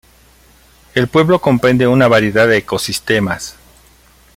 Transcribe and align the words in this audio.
El 0.95 1.09
pueblo 1.09 1.37
comprende 1.41 1.85
una 1.87 2.07
variedad 2.07 2.47
de 2.47 2.57
ecosistemas. 2.57 3.55